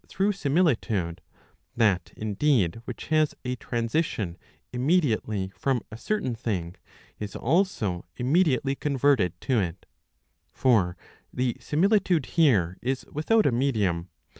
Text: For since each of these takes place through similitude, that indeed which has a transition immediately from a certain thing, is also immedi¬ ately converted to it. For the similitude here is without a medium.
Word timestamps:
For 0.11 0.33
since 0.33 0.47
each 0.57 0.57
of 0.57 0.65
these 0.65 0.65
takes 0.73 0.79
place 0.79 0.79
through 0.79 0.87
similitude, 0.87 1.21
that 1.77 2.13
indeed 2.17 2.81
which 2.85 3.05
has 3.09 3.35
a 3.45 3.55
transition 3.57 4.35
immediately 4.73 5.51
from 5.55 5.81
a 5.91 5.97
certain 5.97 6.33
thing, 6.33 6.75
is 7.19 7.35
also 7.35 8.05
immedi¬ 8.17 8.59
ately 8.61 8.79
converted 8.79 9.39
to 9.41 9.59
it. 9.59 9.85
For 10.51 10.97
the 11.31 11.55
similitude 11.59 12.25
here 12.25 12.79
is 12.81 13.05
without 13.13 13.45
a 13.45 13.51
medium. 13.51 14.09